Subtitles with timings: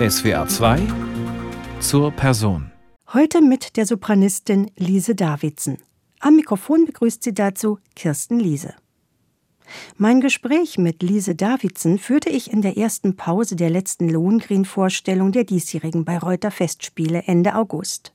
[0.00, 0.80] SWA 2
[1.78, 2.72] zur Person.
[3.12, 5.78] Heute mit der Sopranistin Lise Davidsen.
[6.18, 8.74] Am Mikrofon begrüßt sie dazu Kirsten Liese.
[9.96, 15.44] Mein Gespräch mit Lise Davidsen führte ich in der ersten Pause der letzten Lohengrin-Vorstellung der
[15.44, 18.13] diesjährigen Bayreuther Festspiele Ende August.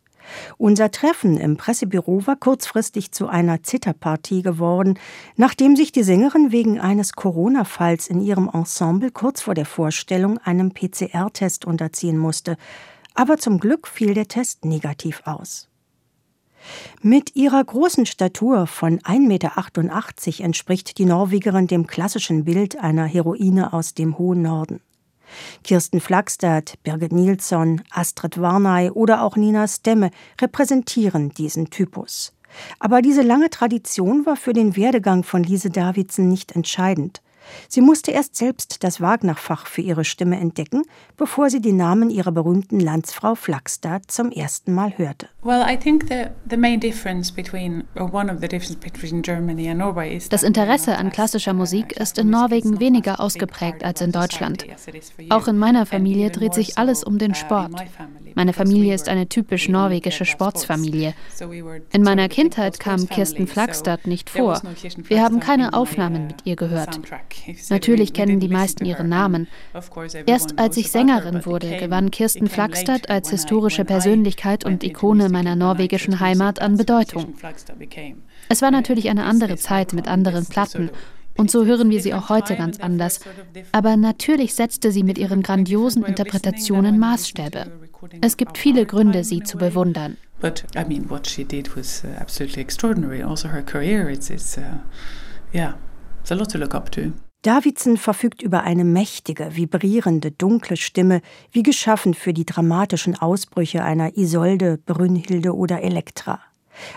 [0.57, 4.99] Unser Treffen im Pressebüro war kurzfristig zu einer Zitterpartie geworden,
[5.35, 10.73] nachdem sich die Sängerin wegen eines Corona-Falls in ihrem Ensemble kurz vor der Vorstellung einem
[10.73, 12.57] PCR-Test unterziehen musste.
[13.13, 15.69] Aber zum Glück fiel der Test negativ aus.
[17.01, 23.73] Mit ihrer großen Statur von 1,88 Meter entspricht die Norwegerin dem klassischen Bild einer Heroine
[23.73, 24.81] aus dem hohen Norden.
[25.63, 30.11] Kirsten Flagstad, Birgit Nilsson, Astrid Warnay oder auch Nina Stemme
[30.41, 32.33] repräsentieren diesen Typus.
[32.79, 37.21] Aber diese lange Tradition war für den Werdegang von Lise Davidsen nicht entscheidend.
[37.67, 40.83] Sie musste erst selbst das Wagner-Fach für ihre Stimme entdecken,
[41.17, 45.29] bevor sie den Namen ihrer berühmten Landsfrau Flagstad zum ersten Mal hörte.
[50.29, 54.65] Das Interesse an klassischer Musik ist in Norwegen weniger ausgeprägt als in Deutschland.
[55.29, 57.71] Auch in meiner Familie dreht sich alles um den Sport.
[58.35, 61.13] Meine Familie ist eine typisch norwegische Sportsfamilie.
[61.91, 64.61] In meiner Kindheit kam Kirsten Flagstad nicht vor.
[65.07, 66.99] Wir haben keine Aufnahmen mit ihr gehört.
[67.69, 69.47] Natürlich kennen die meisten ihren Namen.
[70.25, 76.19] Erst als ich Sängerin wurde, gewann Kirsten Flagstad als historische Persönlichkeit und Ikone meiner norwegischen
[76.19, 77.35] Heimat an Bedeutung.
[78.49, 80.89] Es war natürlich eine andere Zeit mit anderen Platten
[81.39, 83.21] und so hören wir sie auch heute ganz anders.
[83.71, 87.71] Aber natürlich setzte sie mit ihren grandiosen Interpretationen Maßstäbe.
[88.19, 90.17] Es gibt viele Gründe, sie zu bewundern.
[90.41, 93.21] But I mean, what she did was uh, absolutely extraordinary.
[93.21, 94.79] Also her career, it's, it's uh,
[95.53, 95.73] yeah,
[96.21, 97.13] it's a lot to look up to.
[97.41, 104.17] Davidson verfügt über eine mächtige, vibrierende, dunkle Stimme, wie geschaffen für die dramatischen Ausbrüche einer
[104.17, 106.41] Isolde, Brünnhilde oder Elektra.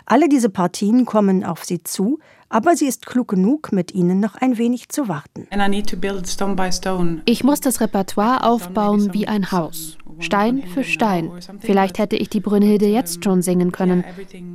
[0.07, 4.35] Alle diese Partien kommen auf sie zu, aber sie ist klug genug, mit ihnen noch
[4.35, 5.47] ein wenig zu warten.
[7.25, 9.97] Ich muss das Repertoire aufbauen wie ein Haus.
[10.19, 11.31] Stein für Stein.
[11.61, 14.05] Vielleicht hätte ich die Brünnhilde jetzt schon singen können.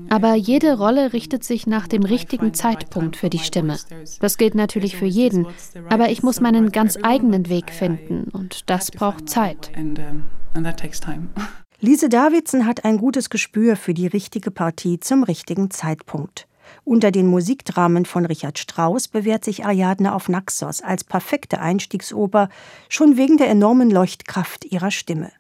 [0.09, 3.77] Aber jede Rolle richtet sich nach dem richtigen Zeitpunkt für die Stimme.
[4.19, 5.47] Das gilt natürlich für jeden.
[5.89, 9.71] Aber ich muss meinen ganz eigenen Weg finden und das braucht Zeit.
[11.79, 16.47] Lise Davidson hat ein gutes Gespür für die richtige Partie zum richtigen Zeitpunkt.
[16.83, 22.49] Unter den Musikdramen von Richard Strauss bewährt sich Ariadne auf Naxos als perfekte Einstiegsoper,
[22.89, 25.31] schon wegen der enormen Leuchtkraft ihrer Stimme.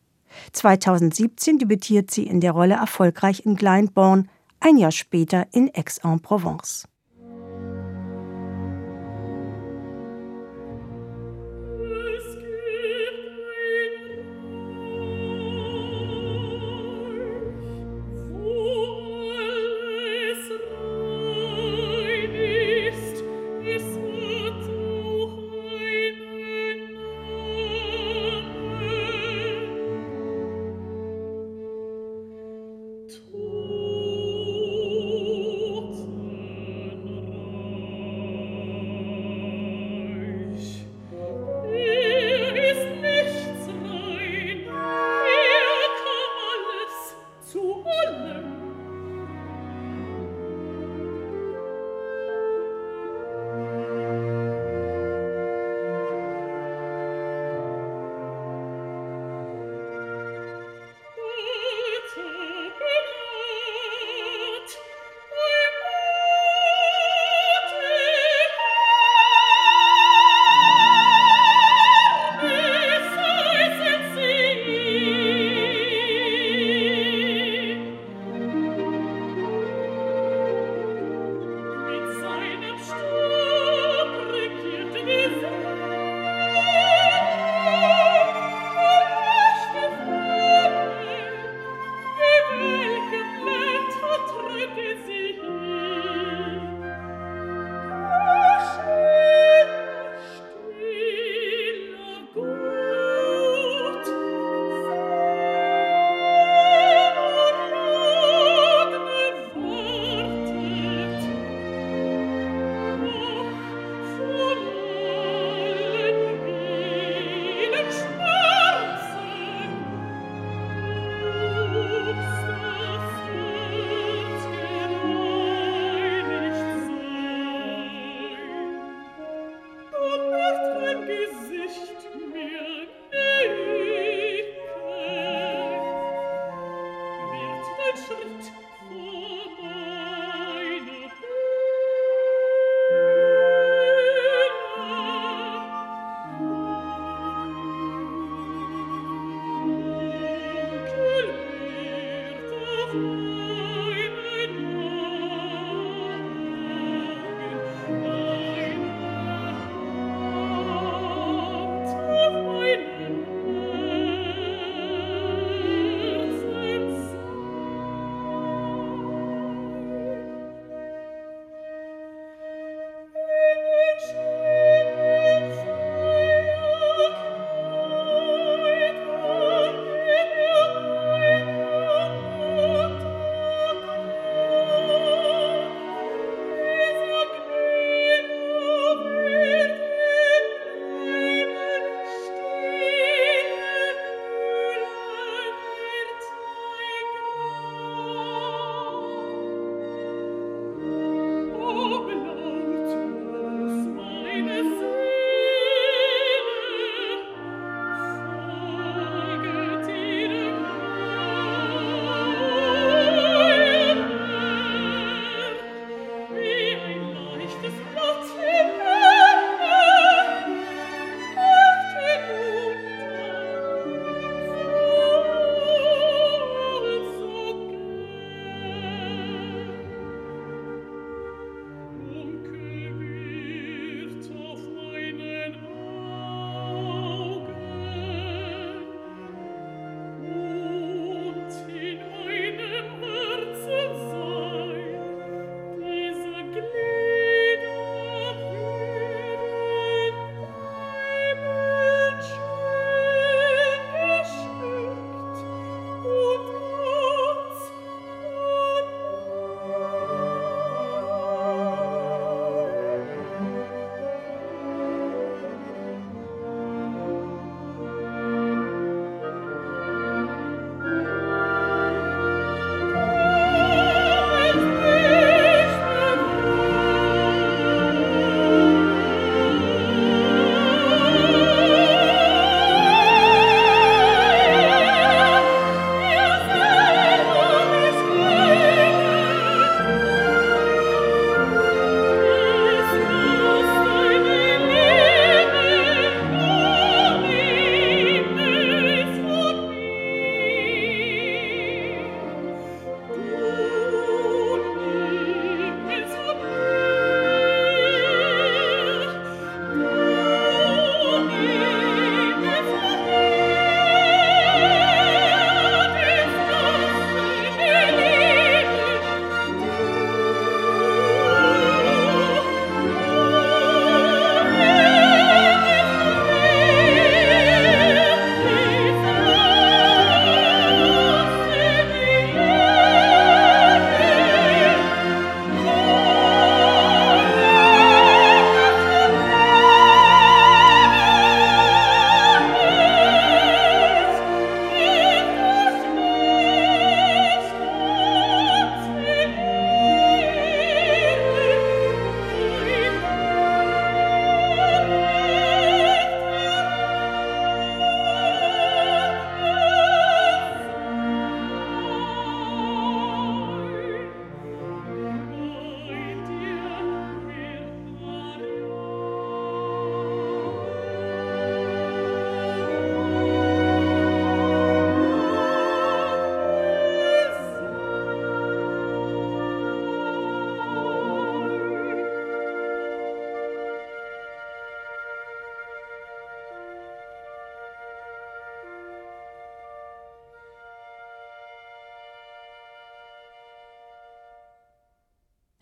[0.51, 4.25] 2017 debütiert sie in der Rolle erfolgreich in Glyndebourne,
[4.59, 6.87] ein Jahr später in Aix-en-Provence.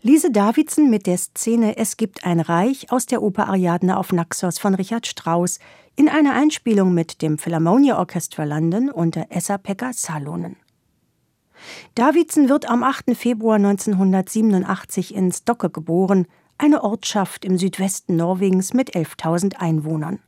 [0.06, 4.56] Lise Davidson mit der Szene Es gibt ein Reich aus der Oper Ariadne auf Naxos
[4.56, 5.58] von Richard Strauss
[5.96, 10.54] in einer Einspielung mit dem Philharmonia Orchestra London unter Esa-Pekka Salonen.
[11.96, 13.16] Davidson wird am 8.
[13.16, 20.20] Februar 1987 in Stokke geboren, eine Ortschaft im Südwesten Norwegens mit 11.000 Einwohnern.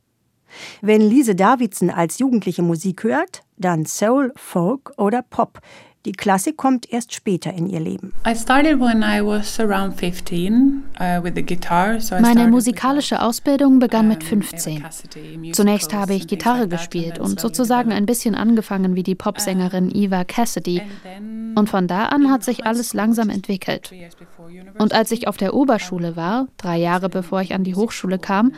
[0.81, 5.61] Wenn Lise Davidson als Jugendliche Musik hört, dann Soul, Folk oder Pop,
[6.09, 8.13] die Klassik kommt erst später in ihr Leben.
[8.25, 8.33] Uh,
[12.19, 14.85] Meine musikalische Ausbildung begann mit 15.
[15.51, 20.81] Zunächst habe ich Gitarre gespielt und sozusagen ein bisschen angefangen wie die Popsängerin Eva Cassidy.
[21.55, 23.91] Und von da an hat sich alles langsam entwickelt.
[24.79, 28.53] Und als ich auf der Oberschule war, drei Jahre bevor ich an die Hochschule kam,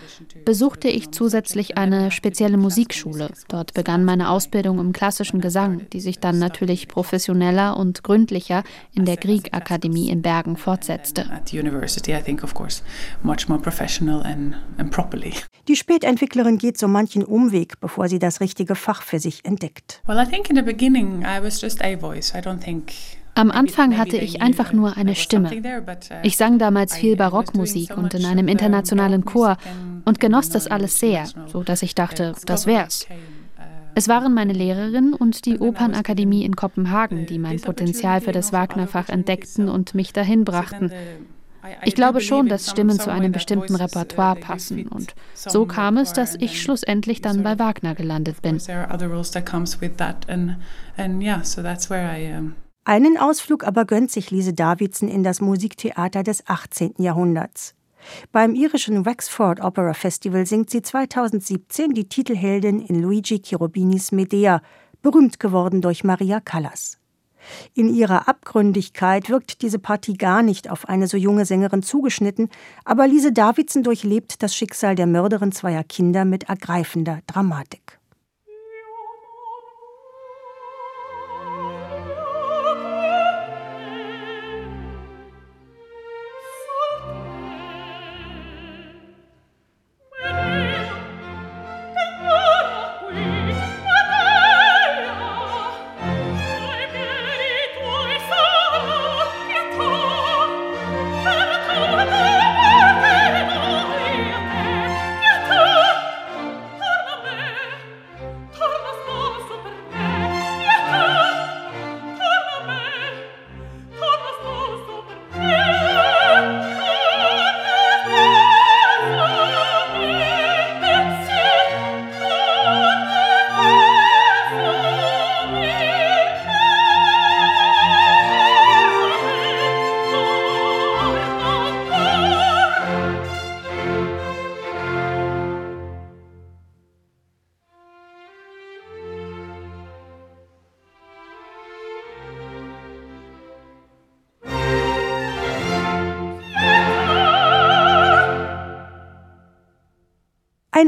[0.45, 3.29] besuchte ich zusätzlich eine spezielle Musikschule.
[3.49, 6.87] Dort begann meine Ausbildung im klassischen Gesang, die sich dann natürlich
[7.41, 11.25] professioneller und gründlicher in der Grieg-Akademie in Bergen fortsetzte.
[15.67, 20.01] Die Spätentwicklerin geht so manchen Umweg, bevor sie das richtige Fach für sich entdeckt.
[20.05, 22.33] Well, I think in the beginning I was just a voice.
[22.35, 22.91] I don't think
[23.33, 25.49] am Anfang hatte ich einfach nur eine Stimme.
[26.21, 29.55] Ich sang damals viel Barockmusik und in einem internationalen Chor
[30.03, 33.07] und genoss das alles sehr, so dass ich dachte, das wär's.
[33.95, 39.09] Es waren meine Lehrerin und die Opernakademie in Kopenhagen, die mein Potenzial für das Wagner-Fach
[39.09, 40.91] entdeckten und mich dahin brachten.
[41.83, 44.87] Ich glaube schon, dass Stimmen zu einem bestimmten Repertoire passen.
[44.87, 48.59] Und so kam es, dass ich schlussendlich dann bei Wagner gelandet bin.
[52.83, 56.95] Einen Ausflug aber gönnt sich Lise Davidson in das Musiktheater des 18.
[56.97, 57.75] Jahrhunderts.
[58.31, 64.61] Beim irischen Wexford Opera Festival singt sie 2017 die Titelheldin in Luigi Chirobinis Medea,
[65.01, 66.97] berühmt geworden durch Maria Callas.
[67.73, 72.49] In ihrer Abgründigkeit wirkt diese Partie gar nicht auf eine so junge Sängerin zugeschnitten,
[72.85, 78.00] aber Lise Davidson durchlebt das Schicksal der Mörderin zweier Kinder mit ergreifender Dramatik.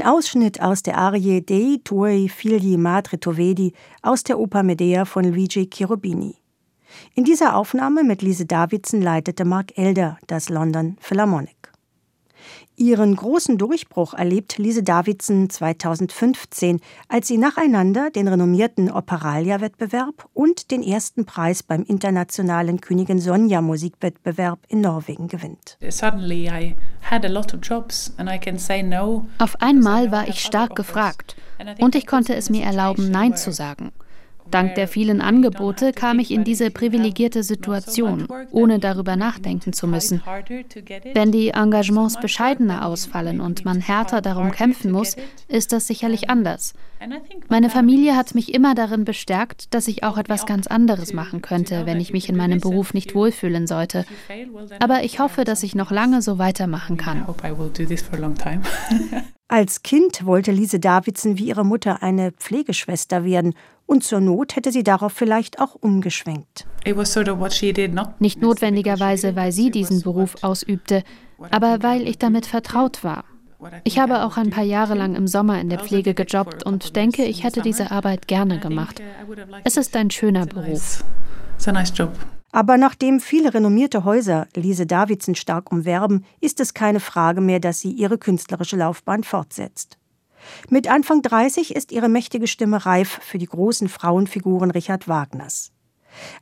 [0.04, 5.70] Ausschnitt aus der Arie Dei tuoi figli madre tovedi aus der Oper Medea von Luigi
[5.70, 6.36] Cherubini.
[7.16, 11.63] In dieser Aufnahme mit Lise Davidson leitete Mark Elder das London Philharmonic.
[12.76, 20.82] Ihren großen Durchbruch erlebt Lise Davidson 2015, als sie nacheinander den renommierten Operalia-Wettbewerb und den
[20.82, 25.78] ersten Preis beim internationalen Königin Sonja Musikwettbewerb in Norwegen gewinnt.
[29.38, 31.36] Auf einmal war ich stark gefragt
[31.80, 33.92] und ich konnte es mir erlauben, Nein zu sagen.
[34.52, 40.22] Dank der vielen Angebote kam ich in diese privilegierte Situation, ohne darüber nachdenken zu müssen.
[41.14, 45.16] Wenn die Engagements bescheidener ausfallen und man härter darum kämpfen muss,
[45.48, 46.74] ist das sicherlich anders.
[47.50, 51.86] Meine Familie hat mich immer darin bestärkt, dass ich auch etwas ganz anderes machen könnte,
[51.86, 54.06] wenn ich mich in meinem Beruf nicht wohlfühlen sollte.
[54.80, 57.26] Aber ich hoffe, dass ich noch lange so weitermachen kann.
[59.48, 63.54] Als Kind wollte Lise Davidson wie ihre Mutter eine Pflegeschwester werden
[63.86, 66.66] und zur Not hätte sie darauf vielleicht auch umgeschwenkt.
[68.20, 71.04] Nicht notwendigerweise, weil sie diesen Beruf ausübte,
[71.52, 73.26] aber weil ich damit vertraut war.
[73.84, 77.24] Ich habe auch ein paar Jahre lang im Sommer in der Pflege gejobbt und denke,
[77.24, 79.02] ich hätte diese Arbeit gerne gemacht.
[79.64, 81.04] Es ist ein schöner Beruf.
[82.54, 87.80] Aber nachdem viele renommierte Häuser Lise Davidson stark umwerben, ist es keine Frage mehr, dass
[87.80, 89.98] sie ihre künstlerische Laufbahn fortsetzt.
[90.70, 95.72] Mit Anfang 30 ist ihre mächtige Stimme reif für die großen Frauenfiguren Richard Wagners.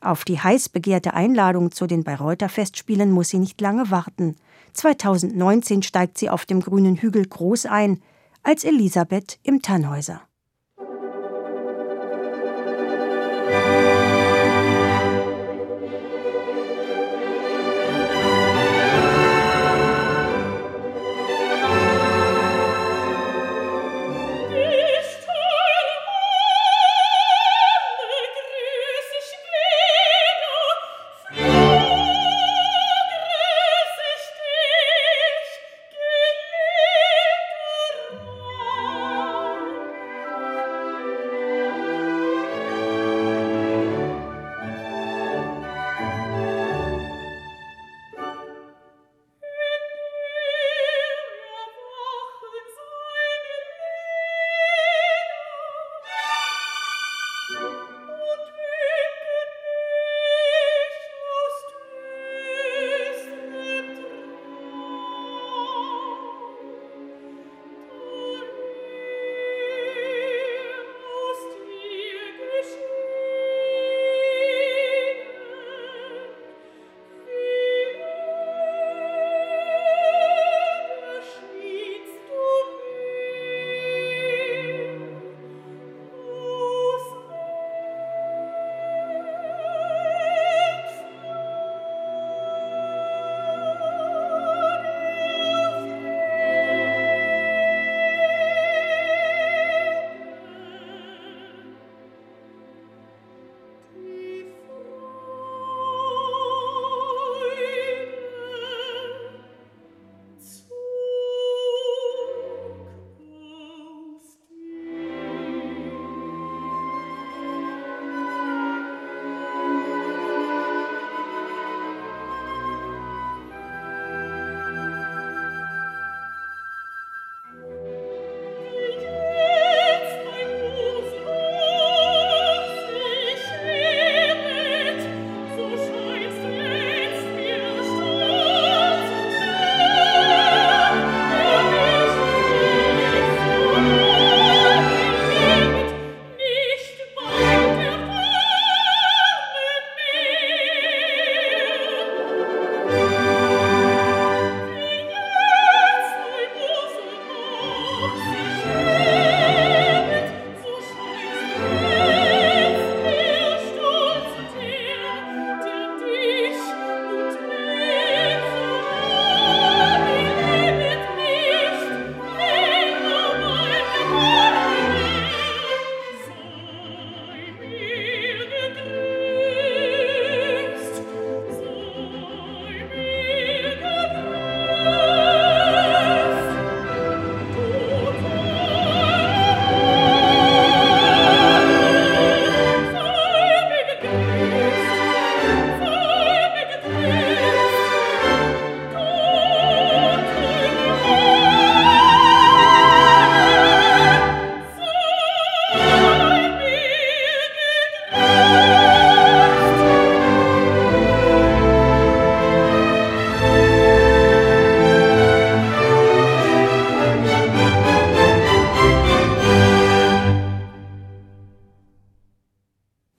[0.02, 4.36] Auf die heiß begehrte Einladung zu den Bayreuther Festspielen muss sie nicht lange warten.
[4.74, 8.02] 2019 steigt sie auf dem grünen Hügel groß ein,
[8.42, 10.20] als Elisabeth im Tannhäuser.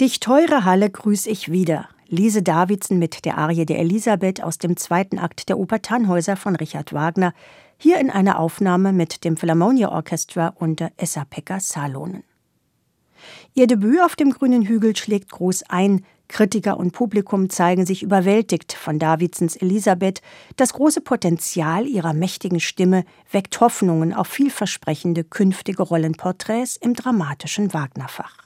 [0.04, 1.88] Dich teure Halle grüß ich wieder.
[2.10, 6.58] Lise Davidsen mit der Arie der Elisabeth aus dem zweiten Akt der Oper Tannhäuser von
[6.58, 7.34] Richard Wagner,
[7.78, 12.26] hier in einer Aufnahme mit dem Philharmonia Orchestra unter Esa-Pekka Salonen.
[13.54, 18.74] Ihr Debüt auf dem grünen Hügel schlägt groß ein, Kritiker und Publikum zeigen sich überwältigt
[18.74, 20.22] von Davidsens Elisabeth.
[20.58, 28.44] Das große Potenzial ihrer mächtigen Stimme weckt Hoffnungen auf vielversprechende künftige Rollenporträts im dramatischen Wagnerfach.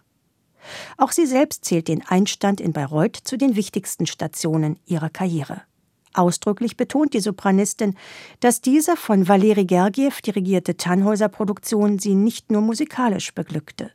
[0.98, 5.62] Auch sie selbst zählt den Einstand in Bayreuth zu den wichtigsten Stationen ihrer Karriere.
[6.14, 7.96] Ausdrücklich betont die Sopranistin,
[8.40, 13.92] dass diese von Valeri Gergiev dirigierte Tannhäuser-Produktion sie nicht nur musikalisch beglückte.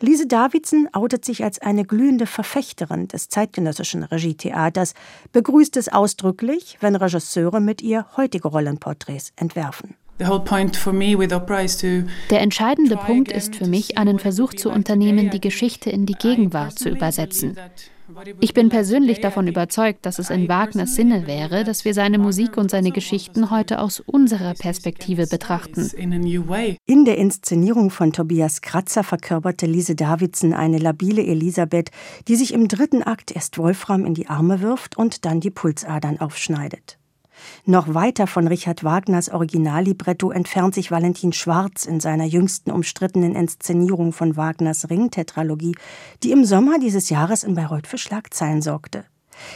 [0.00, 4.94] Lise Davidsen outet sich als eine glühende Verfechterin des zeitgenössischen Regietheaters,
[5.32, 9.96] begrüßt es ausdrücklich, wenn Regisseure mit ihr heutige Rollenporträts entwerfen.
[12.30, 16.78] Der entscheidende Punkt ist für mich, einen Versuch zu unternehmen, die Geschichte in die Gegenwart
[16.78, 17.56] zu übersetzen.
[18.40, 22.58] Ich bin persönlich davon überzeugt, dass es in Wagners Sinne wäre, dass wir seine Musik
[22.58, 25.90] und seine Geschichten heute aus unserer Perspektive betrachten.
[26.84, 31.90] In der Inszenierung von Tobias Kratzer verkörperte Lise Davidson eine labile Elisabeth,
[32.28, 36.20] die sich im dritten Akt erst Wolfram in die Arme wirft und dann die Pulsadern
[36.20, 36.98] aufschneidet.
[37.66, 44.12] Noch weiter von Richard Wagners Originallibretto entfernt sich Valentin Schwarz in seiner jüngsten umstrittenen Inszenierung
[44.12, 45.76] von Wagners Ringtetralogie,
[46.22, 49.04] die im Sommer dieses Jahres in Bayreuth für Schlagzeilen sorgte.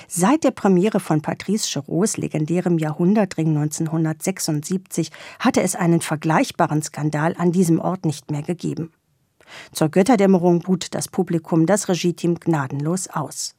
[0.08, 7.52] Seit der Premiere von Patrice Cherots legendärem Jahrhundertring 1976 hatte es einen vergleichbaren Skandal an
[7.52, 8.92] diesem Ort nicht mehr gegeben.
[9.72, 13.54] Zur Götterdämmerung buht das Publikum das Regieteam gnadenlos aus.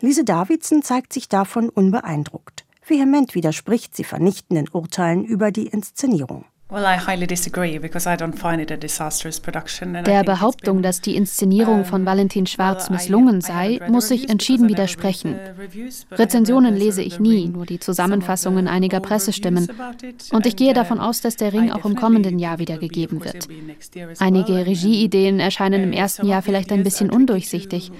[0.00, 2.64] Lise Davidson zeigt sich davon unbeeindruckt.
[2.90, 6.44] Vehement widerspricht sie vernichtenden Urteilen über die Inszenierung.
[10.06, 15.34] Der Behauptung, dass die Inszenierung von Valentin Schwarz misslungen sei, muss ich entschieden widersprechen.
[16.12, 19.68] Rezensionen lese ich nie, nur die Zusammenfassungen einiger Pressestimmen.
[20.32, 23.48] Und ich gehe davon aus, dass der Ring auch im kommenden Jahr wieder gegeben wird.
[24.20, 27.90] Einige Regieideen erscheinen im ersten Jahr vielleicht ein bisschen undurchsichtig.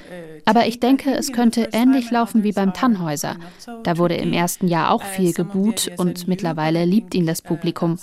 [0.51, 3.37] Aber ich denke, es könnte ähnlich laufen wie beim Tannhäuser.
[3.85, 8.01] Da wurde im ersten Jahr auch viel gebuht und mittlerweile liebt ihn das Publikum.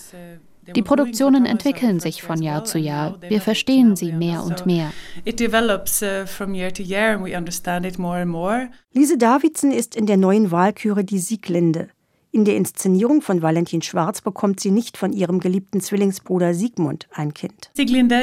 [0.74, 3.20] Die Produktionen entwickeln sich von Jahr zu Jahr.
[3.28, 4.94] Wir verstehen sie mehr und mehr.
[8.94, 11.90] Lise Davidson ist in der neuen Wahlküre die Sieglinde.
[12.38, 17.34] In der Inszenierung von Valentin Schwarz bekommt sie nicht von ihrem geliebten Zwillingsbruder Sigmund ein
[17.34, 17.72] Kind.
[17.74, 18.22] Sieglinde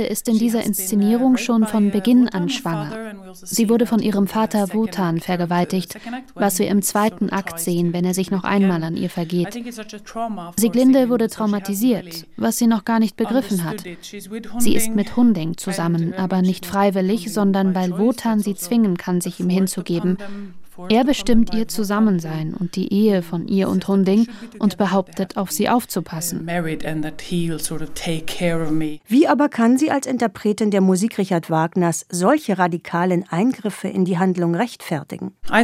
[0.00, 3.34] ist in dieser Inszenierung schon von Beginn an schwanger.
[3.34, 6.00] Sie wurde von ihrem Vater Wotan vergewaltigt,
[6.34, 9.52] was wir im zweiten Akt sehen, wenn er sich noch einmal an ihr vergeht.
[10.56, 13.84] Sieglinde wurde traumatisiert, was sie noch gar nicht begriffen hat.
[14.58, 19.38] Sie ist mit Hunding zusammen, aber nicht freiwillig, sondern weil Wotan sie zwingen kann, sich
[19.38, 20.16] ihm hinzugeben
[20.88, 25.68] er bestimmt ihr Zusammensein und die Ehe von ihr und Hunding und behauptet, auf sie
[25.68, 26.46] aufzupassen.
[29.06, 34.18] Wie aber kann sie als Interpretin der Musik Richard Wagners solche radikalen Eingriffe in die
[34.18, 35.32] Handlung rechtfertigen?
[35.50, 35.56] Uh,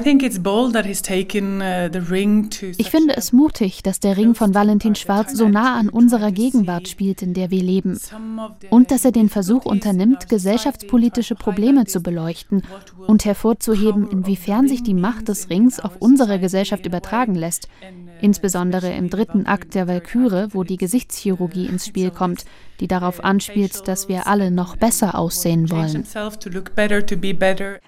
[2.77, 6.89] ich finde es mutig, dass der Ring von Valentin Schwarz so nah an unserer Gegenwart
[6.89, 7.99] spielt, in der wir leben.
[8.71, 12.63] Und dass er den Versuch unternimmt, gesellschaftspolitische Probleme zu beleuchten
[13.07, 17.69] und hervorzuheben, inwiefern sich die Macht des Rings auf unsere Gesellschaft übertragen lässt,
[18.23, 22.47] insbesondere im dritten Akt der Walküre, wo die Gesichtschirurgie ins Spiel kommt,
[22.81, 26.07] die darauf anspielt, dass wir alle noch besser aussehen wollen.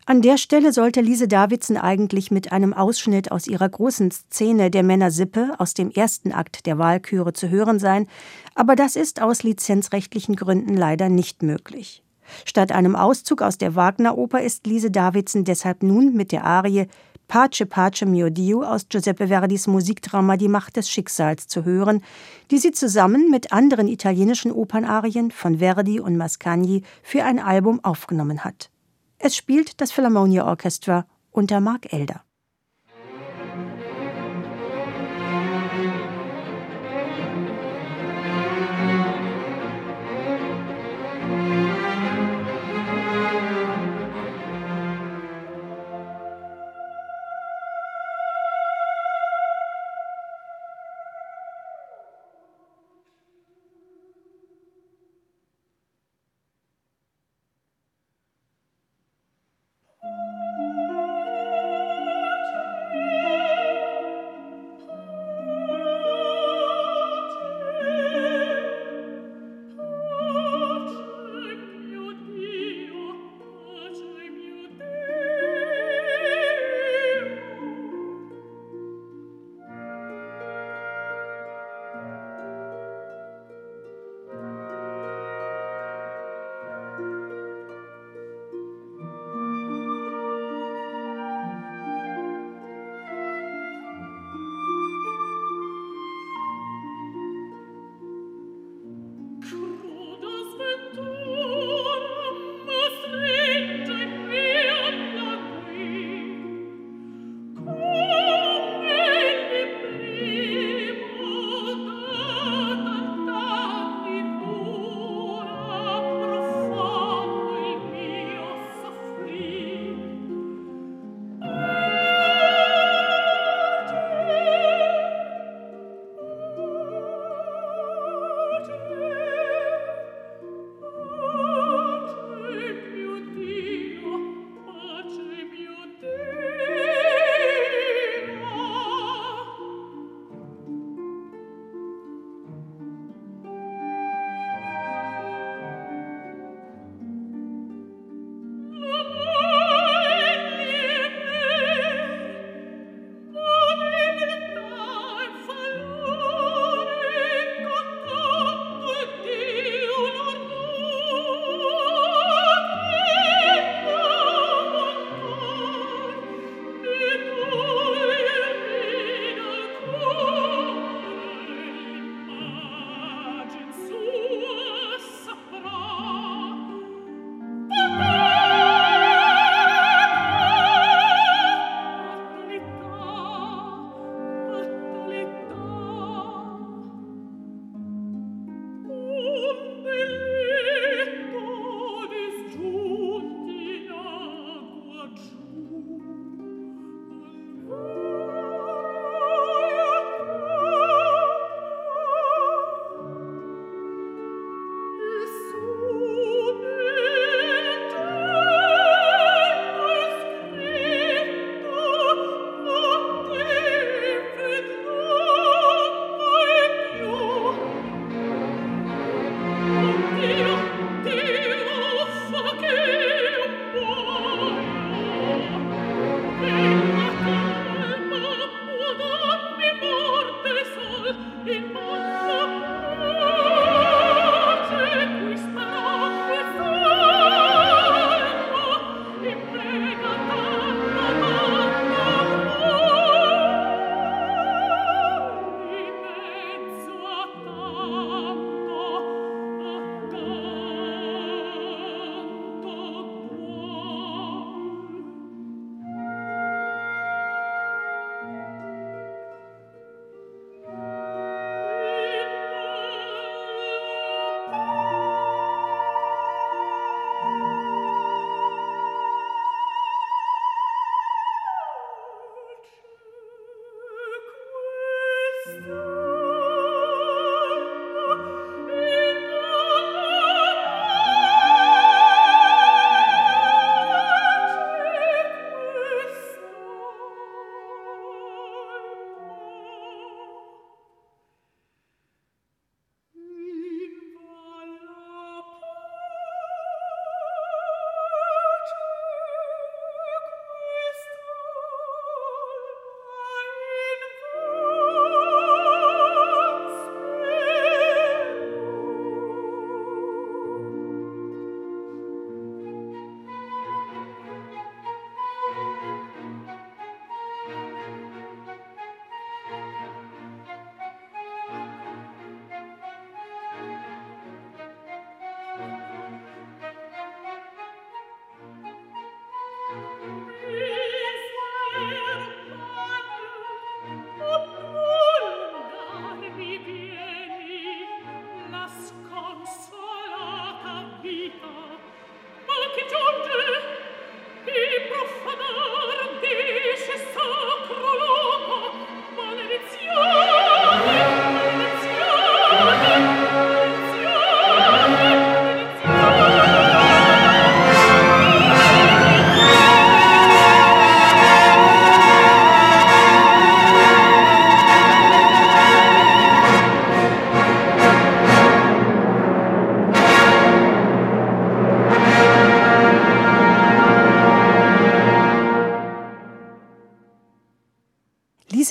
[0.04, 4.82] An der Stelle sollte Lise Davidson eigentlich mit einem Ausschnitt aus ihrer großen Szene der
[4.82, 8.08] Männersippe aus dem ersten Akt der Walküre zu hören sein,
[8.54, 12.02] aber das ist aus lizenzrechtlichen Gründen leider nicht möglich.
[12.44, 16.86] Statt einem Auszug aus der Wagner-Oper ist Lise Davidson deshalb nun mit der Arie
[17.28, 22.02] Pace Pace mio Dio aus Giuseppe Verdis Musikdrama Die Macht des Schicksals zu hören,
[22.50, 28.44] die sie zusammen mit anderen italienischen Opernarien von Verdi und Mascagni für ein Album aufgenommen
[28.44, 28.70] hat.
[29.18, 32.22] Es spielt das Philharmonia Orchestra unter Mark Elder.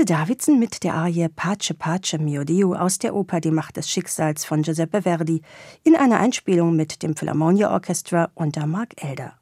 [0.05, 4.45] Davidson mit der Arie Pace Pace mio Dio aus der Oper Die Macht des Schicksals
[4.45, 5.41] von Giuseppe Verdi
[5.83, 9.33] in einer Einspielung mit dem Philharmonia Orchestra unter Mark Elder.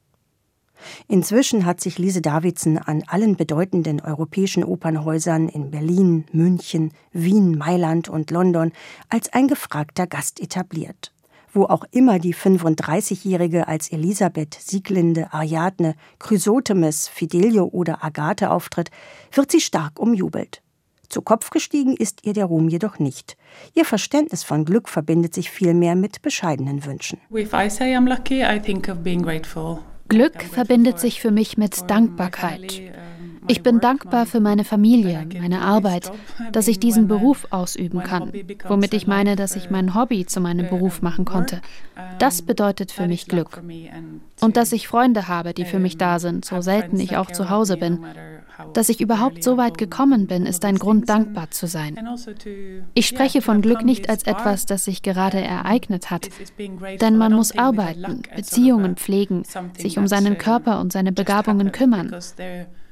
[1.10, 8.08] Inzwischen hat sich Lise Davidson an allen bedeutenden europäischen Opernhäusern in Berlin, München, Wien, Mailand
[8.08, 8.72] und London
[9.10, 11.12] als ein gefragter Gast etabliert
[11.54, 18.90] wo auch immer die 35-Jährige als Elisabeth, Sieglinde, Ariadne, Chrysothemis, Fidelio oder Agathe auftritt,
[19.32, 20.62] wird sie stark umjubelt.
[21.10, 23.38] Zu Kopf gestiegen ist ihr der Ruhm jedoch nicht.
[23.76, 27.20] Ihr Verständnis von Glück verbindet sich vielmehr mit bescheidenen Wünschen.
[30.10, 32.82] Glück verbindet sich für mich mit Dankbarkeit.
[33.48, 36.12] Ich bin dankbar für meine Familie, meine Arbeit,
[36.52, 38.32] dass ich diesen Beruf ausüben kann,
[38.68, 41.62] womit ich meine, dass ich mein Hobby zu meinem Beruf machen konnte.
[42.20, 43.62] Das bedeutet für mich Glück.
[44.42, 47.50] Und dass ich Freunde habe, die für mich da sind, so selten ich auch zu
[47.50, 48.00] Hause bin.
[48.74, 51.98] Dass ich überhaupt so weit gekommen bin, ist ein Grund, dankbar zu sein.
[52.94, 56.30] Ich spreche von Glück nicht als etwas, das sich gerade ereignet hat,
[57.02, 59.44] denn man muss arbeiten, Beziehungen pflegen,
[59.78, 62.16] sich um seinen Körper und seine Begabungen kümmern.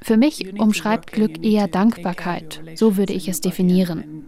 [0.02, 2.60] Für mich umschreibt Glück eher Dankbarkeit.
[2.74, 4.26] So würde ich es definieren.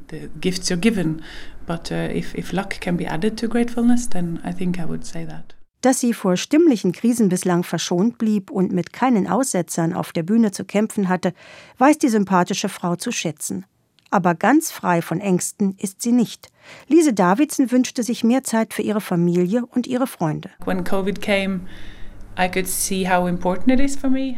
[5.84, 10.50] Dass sie vor stimmlichen Krisen bislang verschont blieb und mit keinen Aussetzern auf der Bühne
[10.50, 11.34] zu kämpfen hatte,
[11.76, 13.66] weiß die sympathische Frau zu schätzen.
[14.10, 16.48] Aber ganz frei von Ängsten ist sie nicht.
[16.88, 20.48] Lise Davidson wünschte sich mehr Zeit für ihre Familie und ihre Freunde.
[20.64, 21.60] When COVID came,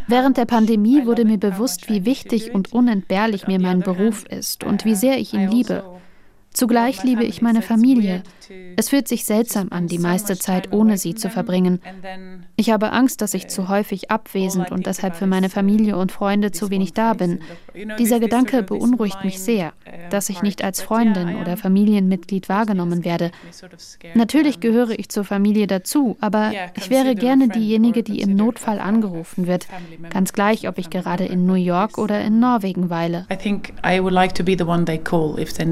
[0.08, 4.84] Während der Pandemie wurde mir bewusst, wie wichtig und unentbehrlich mir mein Beruf ist und
[4.84, 5.84] wie sehr ich ihn liebe.
[6.56, 8.22] Zugleich liebe ich meine Familie.
[8.76, 11.82] Es fühlt sich seltsam an, die meiste Zeit ohne sie zu verbringen.
[12.56, 16.52] Ich habe Angst, dass ich zu häufig abwesend und deshalb für meine Familie und Freunde
[16.52, 17.40] zu wenig da bin.
[17.98, 19.74] Dieser Gedanke beunruhigt mich sehr,
[20.08, 23.32] dass ich nicht als Freundin oder Familienmitglied wahrgenommen werde.
[24.14, 29.46] Natürlich gehöre ich zur Familie dazu, aber ich wäre gerne diejenige, die im Notfall angerufen
[29.46, 29.66] wird,
[30.08, 33.26] ganz gleich, ob ich gerade in New York oder in Norwegen weile.
[33.30, 35.66] I think I would like to be the one they call if they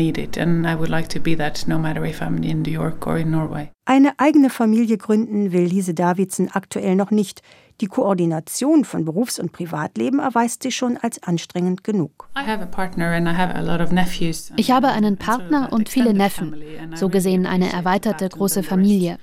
[0.78, 3.70] would like to be that no matter if I'm in New York or in Norway.
[3.86, 7.42] Eine eigene Familie gründen will Lise Davidson aktuell noch nicht.
[7.80, 12.28] Die Koordination von Berufs- und Privatleben erweist sie schon als anstrengend genug.
[14.56, 16.54] Ich habe einen Partner und viele Neffen,
[16.94, 19.18] so gesehen eine erweiterte große Familie.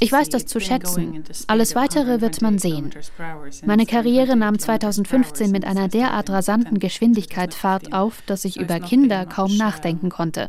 [0.00, 1.24] Ich weiß das zu schätzen.
[1.46, 2.90] Alles Weitere wird man sehen.
[3.64, 9.26] Meine Karriere nahm 2015 mit einer derart rasanten Geschwindigkeit Fahrt auf, dass ich über Kinder
[9.26, 10.48] kaum nachdenken konnte.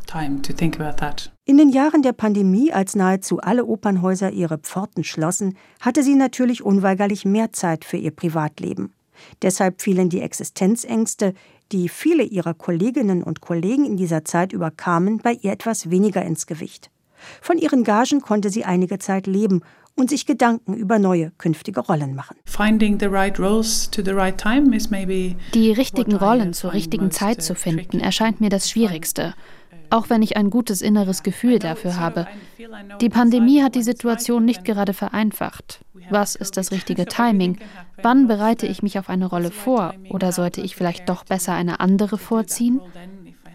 [1.45, 6.63] In den Jahren der Pandemie, als nahezu alle Opernhäuser ihre Pforten schlossen, hatte sie natürlich
[6.63, 8.93] unweigerlich mehr Zeit für ihr Privatleben.
[9.41, 11.33] Deshalb fielen die Existenzängste,
[11.71, 16.47] die viele ihrer Kolleginnen und Kollegen in dieser Zeit überkamen, bei ihr etwas weniger ins
[16.47, 16.91] Gewicht.
[17.41, 19.61] Von ihren Gagen konnte sie einige Zeit leben
[19.95, 22.35] und sich Gedanken über neue künftige Rollen machen.
[25.53, 29.33] Die richtigen Rollen zur richtigen Zeit zu finden, erscheint mir das Schwierigste
[29.89, 32.27] auch wenn ich ein gutes inneres Gefühl dafür habe.
[33.01, 35.81] Die Pandemie hat die Situation nicht gerade vereinfacht.
[36.09, 37.57] Was ist das richtige Timing?
[38.01, 39.93] Wann bereite ich mich auf eine Rolle vor?
[40.09, 42.81] Oder sollte ich vielleicht doch besser eine andere vorziehen?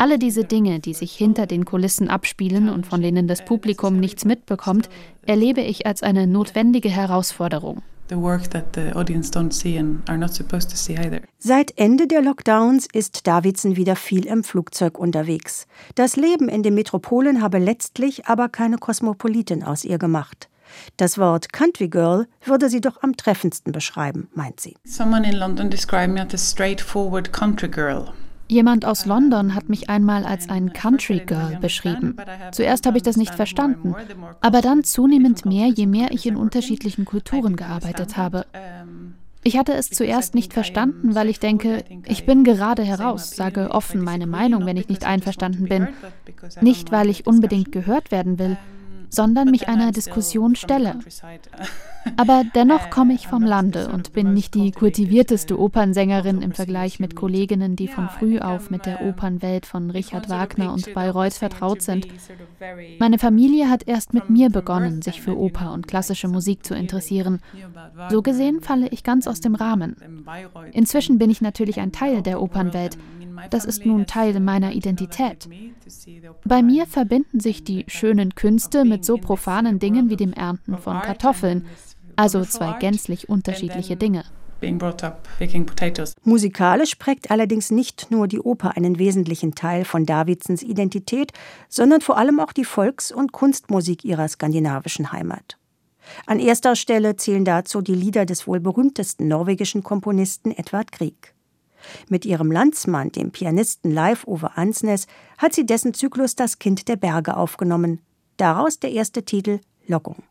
[0.01, 4.25] Alle diese Dinge, die sich hinter den Kulissen abspielen und von denen das Publikum nichts
[4.25, 4.89] mitbekommt,
[5.27, 7.83] erlebe ich als eine notwendige Herausforderung.
[11.39, 15.67] Seit Ende der Lockdowns ist Davidson wieder viel im Flugzeug unterwegs.
[15.97, 20.49] Das Leben in den Metropolen habe letztlich aber keine Kosmopolitin aus ihr gemacht.
[20.97, 24.79] Das Wort Country Girl würde sie doch am treffendsten beschreiben, meint sie.
[24.83, 28.15] Someone in London described me as a straightforward country girl.
[28.51, 32.17] Jemand aus London hat mich einmal als ein Country Girl beschrieben.
[32.51, 33.95] Zuerst habe ich das nicht verstanden,
[34.41, 38.47] aber dann zunehmend mehr, je mehr ich in unterschiedlichen Kulturen gearbeitet habe.
[39.45, 44.03] Ich hatte es zuerst nicht verstanden, weil ich denke, ich bin gerade heraus, sage offen
[44.03, 45.87] meine Meinung, wenn ich nicht einverstanden bin.
[46.61, 48.57] Nicht, weil ich unbedingt gehört werden will,
[49.11, 50.99] sondern mich einer Diskussion stelle.
[52.17, 57.15] Aber dennoch komme ich vom Lande und bin nicht die kultivierteste Opernsängerin im Vergleich mit
[57.15, 62.07] Kolleginnen, die von früh auf mit der Opernwelt von Richard Wagner und Bayreuth vertraut sind.
[62.99, 67.41] Meine Familie hat erst mit mir begonnen, sich für Oper und klassische Musik zu interessieren.
[68.11, 70.25] So gesehen falle ich ganz aus dem Rahmen.
[70.73, 72.97] Inzwischen bin ich natürlich ein Teil der Opernwelt.
[73.51, 75.49] Das ist nun Teil meiner Identität.
[76.45, 81.01] Bei mir verbinden sich die schönen Künste mit so profanen Dingen wie dem Ernten von
[81.01, 81.67] Kartoffeln,
[82.21, 84.25] also zwei gänzlich unterschiedliche Dinge.
[86.23, 91.33] Musikalisch prägt allerdings nicht nur die Oper einen wesentlichen Teil von Davidsens Identität,
[91.71, 95.57] sondern vor allem auch die Volks- und Kunstmusik ihrer skandinavischen Heimat.
[96.27, 101.35] An erster Stelle zählen dazu die Lieder des wohl berühmtesten norwegischen Komponisten Edvard Grieg.
[102.11, 105.07] Mit ihrem Landsmann, dem Pianisten Leif Ove Ansnes,
[105.39, 108.01] hat sie dessen Zyklus Das Kind der Berge aufgenommen.
[108.37, 110.23] Daraus der erste Titel Lockung.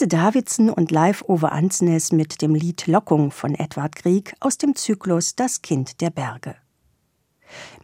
[0.00, 4.74] Lise Davidson und Live Ove Ansnes mit dem Lied Lockung von Edvard Grieg aus dem
[4.74, 6.56] Zyklus Das Kind der Berge.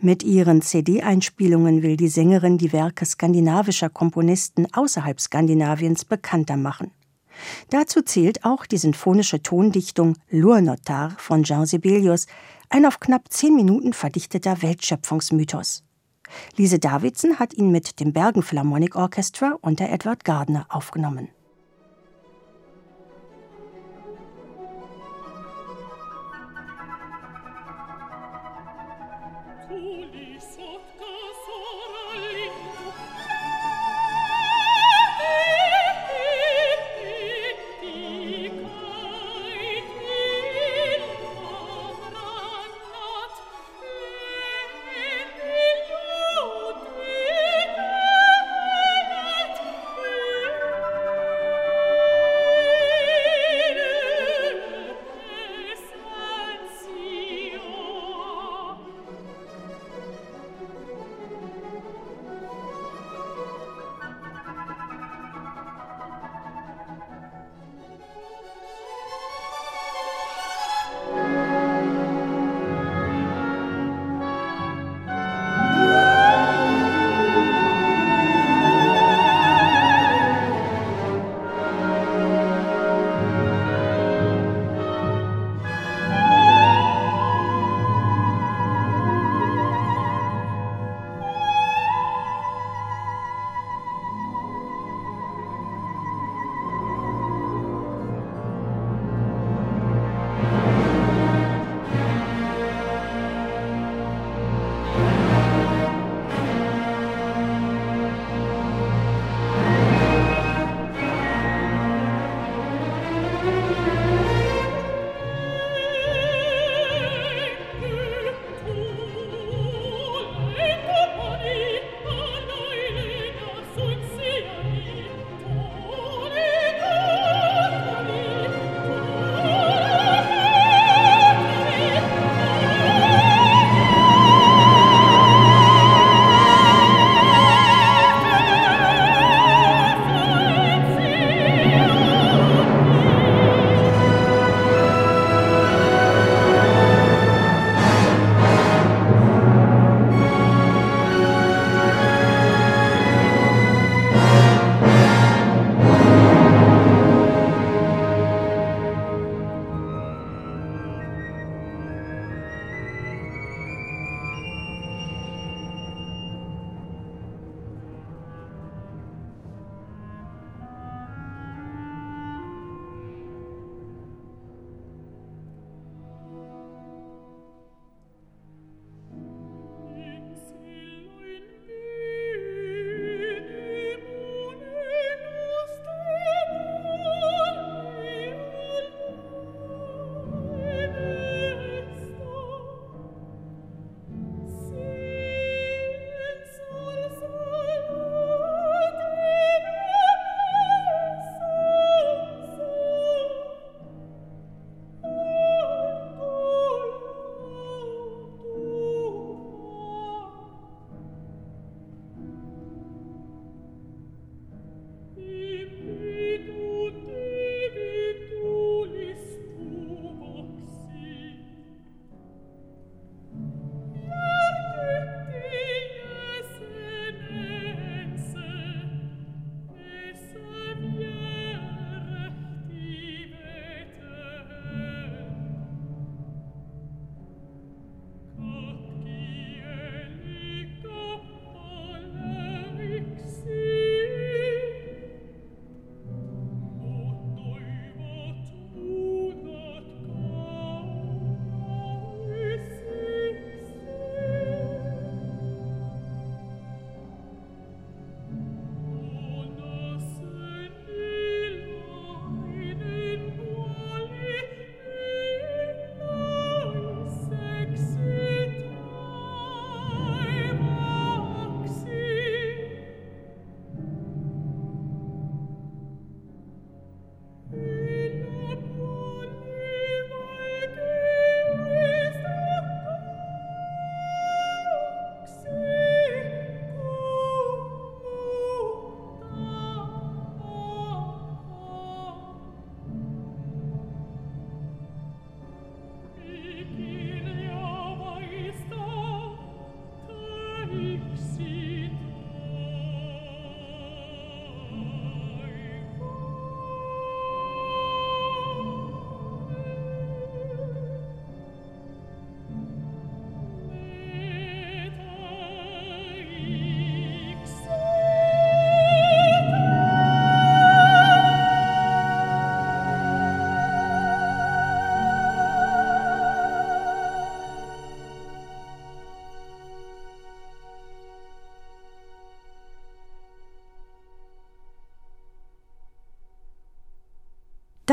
[0.01, 6.91] Mit ihren CD-Einspielungen will die Sängerin die Werke skandinavischer Komponisten außerhalb Skandinaviens bekannter machen.
[7.69, 12.29] Dazu zählt auch die sinfonische Tondichtung Lurnotar von Jean Sibelius,
[12.71, 15.85] ein auf knapp zehn Minuten verdichteter Weltschöpfungsmythos.
[16.57, 21.29] Lise Davidson hat ihn mit dem Bergen Philharmonic Orchestra unter Edward Gardner aufgenommen.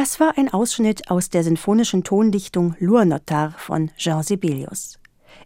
[0.03, 4.99] Das war ein Ausschnitt aus der sinfonischen Tondichtung Lournotar von Jean Sibelius.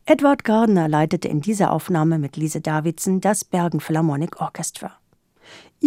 [0.08, 4.98] Edward Gardner leitete in dieser Aufnahme mit Lise Davidson das Bergen Philharmonic Orchestra.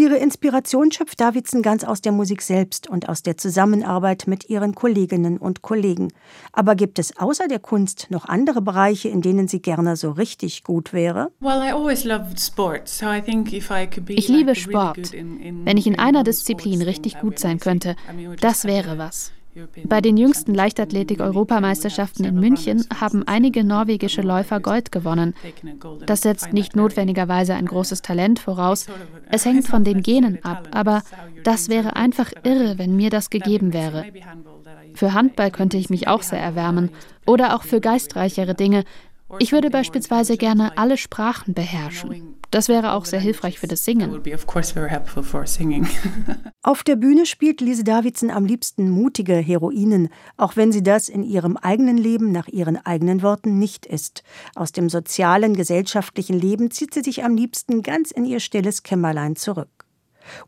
[0.00, 4.74] Ihre Inspiration schöpft Davidson ganz aus der Musik selbst und aus der Zusammenarbeit mit ihren
[4.74, 6.08] Kolleginnen und Kollegen.
[6.52, 10.64] Aber gibt es außer der Kunst noch andere Bereiche, in denen sie gerne so richtig
[10.64, 11.32] gut wäre?
[14.08, 15.12] Ich liebe Sport.
[15.12, 17.94] Wenn ich in einer Disziplin richtig gut sein könnte,
[18.40, 19.32] das wäre was.
[19.84, 25.34] Bei den jüngsten Leichtathletik-Europameisterschaften in München haben einige norwegische Läufer Gold gewonnen.
[26.06, 28.86] Das setzt nicht notwendigerweise ein großes Talent voraus.
[29.28, 31.02] Es hängt von den Genen ab, aber
[31.42, 34.04] das wäre einfach irre, wenn mir das gegeben wäre.
[34.94, 36.90] Für Handball könnte ich mich auch sehr erwärmen
[37.26, 38.84] oder auch für geistreichere Dinge,
[39.38, 42.34] ich würde beispielsweise gerne alle Sprachen beherrschen.
[42.50, 44.10] Das wäre auch sehr hilfreich für das Singen.
[46.62, 51.22] Auf der Bühne spielt Lise Davidson am liebsten mutige Heroinen, auch wenn sie das in
[51.22, 54.24] ihrem eigenen Leben nach ihren eigenen Worten nicht ist.
[54.56, 59.36] Aus dem sozialen, gesellschaftlichen Leben zieht sie sich am liebsten ganz in ihr stilles Kämmerlein
[59.36, 59.86] zurück.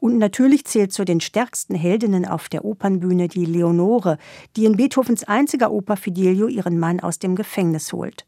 [0.00, 4.18] Und natürlich zählt zu den stärksten Heldinnen auf der Opernbühne die Leonore,
[4.56, 8.26] die in Beethovens einziger Oper Fidelio ihren Mann aus dem Gefängnis holt.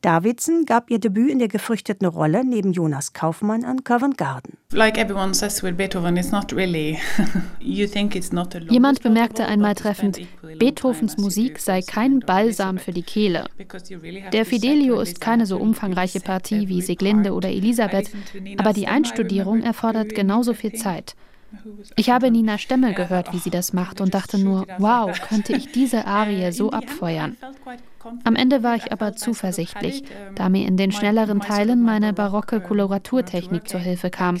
[0.00, 4.56] Davidson gab ihr Debüt in der gefürchteten Rolle neben Jonas Kaufmann an Covent Garden.
[8.70, 10.20] Jemand bemerkte einmal treffend,
[10.58, 13.46] Beethovens Musik sei kein Balsam für die Kehle.
[14.32, 18.10] Der Fidelio ist keine so umfangreiche Partie wie Sieglinde oder Elisabeth,
[18.58, 21.14] aber die Einstudierung erfordert genauso viel Zeit.
[21.96, 25.72] Ich habe Nina Stemme gehört, wie sie das macht und dachte nur, wow, könnte ich
[25.72, 27.36] diese Arie so abfeuern.
[28.24, 33.68] Am Ende war ich aber zuversichtlich, da mir in den schnelleren Teilen meine barocke Koloraturtechnik
[33.68, 34.38] zur Hilfe kam.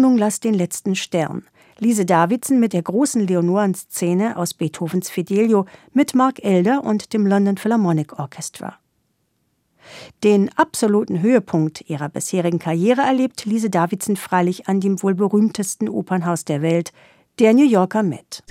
[0.00, 1.42] Hoffnung lass den letzten Stern.
[1.78, 7.58] Lise Davidson mit der großen Leonoren-Szene aus Beethovens Fidelio mit Mark Elder und dem London
[7.58, 8.78] Philharmonic Orchestra.
[10.24, 16.46] Den absoluten Höhepunkt ihrer bisherigen Karriere erlebt Lise Davidson freilich an dem wohl berühmtesten Opernhaus
[16.46, 16.94] der Welt,
[17.38, 18.42] der New Yorker Met.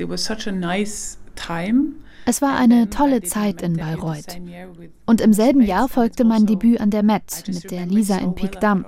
[2.30, 4.39] Es war eine tolle Zeit in Bayreuth.
[5.07, 8.59] Und im selben Jahr folgte mein Debüt an der Met mit der Lisa in Pik
[8.59, 8.86] Dam.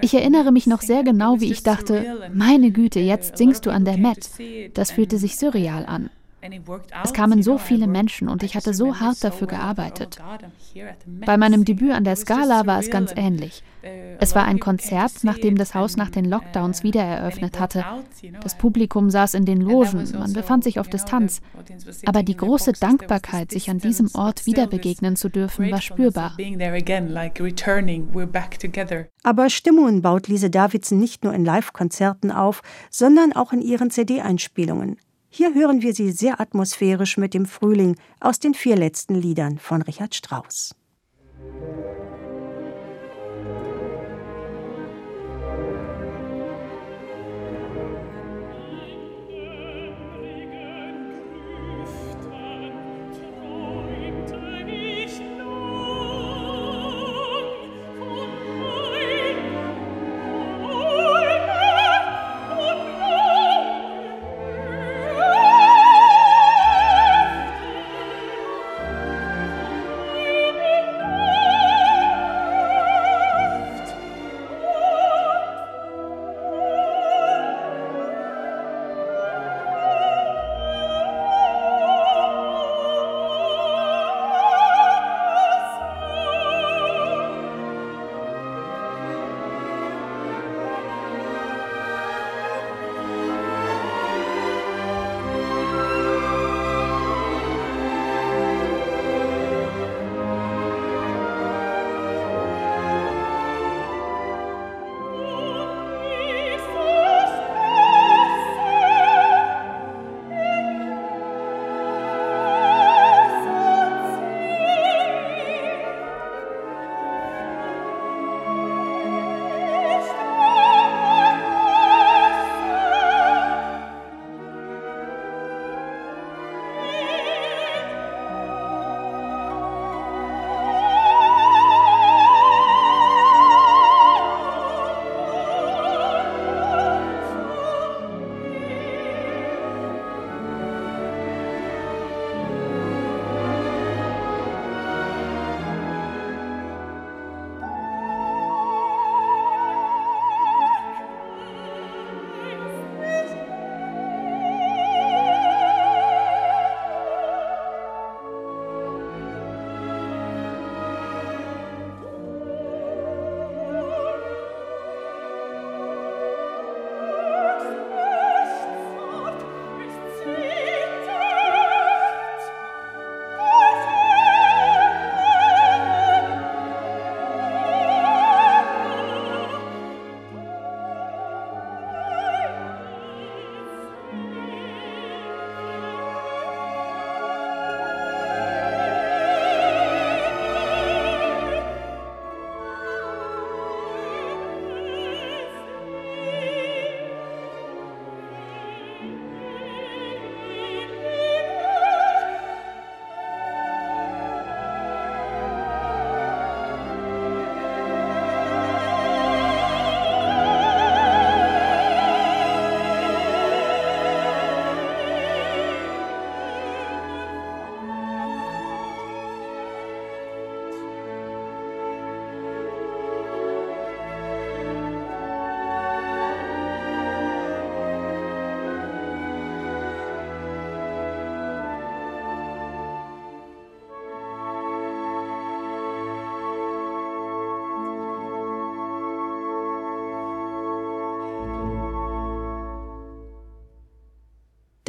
[0.00, 3.84] Ich erinnere mich noch sehr genau, wie ich dachte, meine Güte, jetzt singst du an
[3.84, 4.30] der Met.
[4.74, 6.10] Das fühlte sich surreal an.
[7.02, 10.18] Es kamen so viele Menschen und ich hatte so hart dafür gearbeitet.
[11.26, 13.62] Bei meinem Debüt an der Scala war es ganz ähnlich.
[14.18, 17.84] Es war ein Konzert, nachdem das Haus nach den Lockdowns wieder eröffnet hatte.
[18.42, 21.40] Das Publikum saß in den Logen, man befand sich auf Distanz.
[22.06, 26.36] Aber die große Dankbarkeit, sich an diesem Ort wieder begegnen zu dürfen, war spürbar.
[29.22, 34.98] Aber Stimmungen baut Lise Davidson nicht nur in Live-Konzerten auf, sondern auch in ihren CD-Einspielungen.
[35.32, 39.80] Hier hören wir sie sehr atmosphärisch mit dem Frühling aus den vier letzten Liedern von
[39.80, 40.74] Richard Strauss.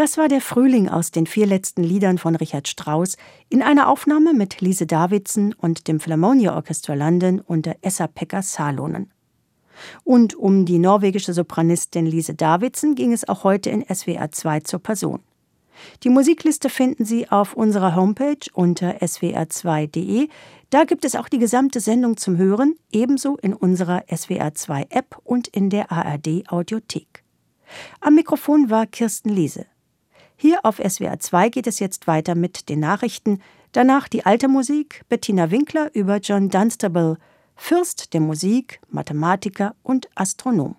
[0.01, 3.17] Das war der Frühling aus den vier letzten Liedern von Richard Strauss
[3.49, 9.11] in einer Aufnahme mit Lise Davidson und dem Philharmonia Orchestra London unter Esa-Pekka Salonen.
[10.03, 14.79] Und um die norwegische Sopranistin Lise Davidson ging es auch heute in SWR 2 zur
[14.79, 15.19] Person.
[16.01, 20.29] Die Musikliste finden Sie auf unserer Homepage unter swr2.de,
[20.71, 25.47] Da gibt es auch die gesamte Sendung zum Hören, ebenso in unserer SWR2 App und
[25.49, 27.23] in der ARD Audiothek.
[27.99, 29.67] Am Mikrofon war Kirsten Liese.
[30.41, 35.51] Hier auf SWR2 geht es jetzt weiter mit den Nachrichten, danach die alte Musik, Bettina
[35.51, 37.17] Winkler über John Dunstable,
[37.55, 40.77] Fürst der Musik, Mathematiker und Astronom.